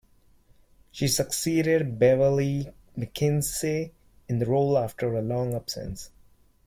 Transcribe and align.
She 0.89 1.07
succeeded 1.07 1.99
Beverlee 1.99 2.73
McKinsey 2.97 3.91
in 4.27 4.39
the 4.39 4.47
role 4.47 4.75
after 4.75 5.13
a 5.13 5.21
long 5.21 5.53
absence. 5.53 6.09